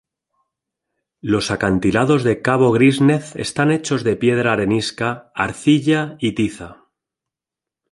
Los 1.21 1.51
acantilados 1.51 2.23
del 2.23 2.41
cabo 2.41 2.71
Gris 2.71 3.01
Nez 3.01 3.35
están 3.35 3.69
hechos 3.71 4.03
de 4.03 4.15
piedra 4.15 4.53
arenisca, 4.53 5.31
arcilla 5.35 6.17
y 6.19 6.33
tiza. 6.33 6.87